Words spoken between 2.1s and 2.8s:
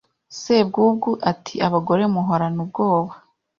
muhorana